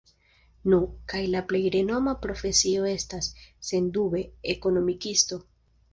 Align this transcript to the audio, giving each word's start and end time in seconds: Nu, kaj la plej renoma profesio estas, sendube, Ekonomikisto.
Nu, 0.71 0.77
kaj 1.11 1.19
la 1.33 1.41
plej 1.51 1.61
renoma 1.75 2.15
profesio 2.23 2.89
estas, 2.95 3.29
sendube, 3.71 4.23
Ekonomikisto. 4.55 5.41